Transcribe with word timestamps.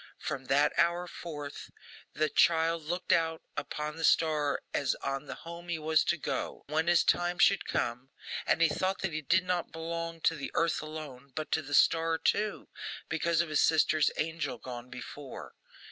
From 0.17 0.45
that 0.45 0.73
hour 0.79 1.05
forth, 1.05 1.69
the 2.11 2.27
child 2.27 2.81
looked 2.85 3.11
out 3.11 3.43
upon 3.55 3.97
the 3.97 4.03
star 4.03 4.63
as 4.73 4.95
on 4.95 5.27
the 5.27 5.35
home 5.45 5.67
he 5.69 5.77
was 5.77 6.03
to 6.05 6.17
go 6.17 6.65
to, 6.67 6.73
when 6.73 6.87
his 6.87 7.03
time 7.03 7.37
should 7.37 7.67
come; 7.67 8.09
and 8.47 8.63
he 8.63 8.67
thought 8.67 9.03
that 9.03 9.13
he 9.13 9.21
did 9.21 9.43
not 9.43 9.71
belong 9.71 10.19
to 10.21 10.35
the 10.35 10.49
earth 10.55 10.81
alone, 10.81 11.31
but 11.35 11.51
to 11.51 11.61
the 11.61 11.75
star 11.75 12.17
too, 12.17 12.67
because 13.09 13.41
of 13.41 13.49
his 13.49 13.61
sister's 13.61 14.09
angel 14.17 14.57
gone 14.57 14.89
before. 14.89 15.53